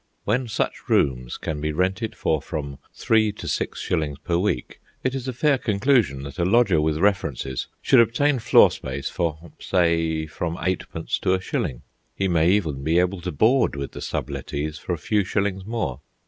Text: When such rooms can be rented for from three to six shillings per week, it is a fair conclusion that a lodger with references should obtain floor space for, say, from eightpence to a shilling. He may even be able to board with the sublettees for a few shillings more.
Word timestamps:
When 0.23 0.47
such 0.47 0.89
rooms 0.89 1.37
can 1.37 1.61
be 1.61 1.71
rented 1.71 2.15
for 2.15 2.41
from 2.41 2.79
three 2.91 3.31
to 3.33 3.47
six 3.47 3.79
shillings 3.79 4.17
per 4.17 4.35
week, 4.35 4.79
it 5.03 5.13
is 5.13 5.27
a 5.27 5.31
fair 5.31 5.59
conclusion 5.59 6.23
that 6.23 6.39
a 6.39 6.43
lodger 6.43 6.81
with 6.81 6.97
references 6.97 7.67
should 7.83 7.99
obtain 7.99 8.39
floor 8.39 8.71
space 8.71 9.09
for, 9.09 9.51
say, 9.59 10.25
from 10.25 10.57
eightpence 10.59 11.19
to 11.19 11.35
a 11.35 11.39
shilling. 11.39 11.83
He 12.15 12.27
may 12.27 12.49
even 12.49 12.83
be 12.83 12.97
able 12.97 13.21
to 13.21 13.31
board 13.31 13.75
with 13.75 13.91
the 13.91 14.01
sublettees 14.01 14.79
for 14.79 14.93
a 14.93 14.97
few 14.97 15.23
shillings 15.23 15.67
more. 15.67 15.99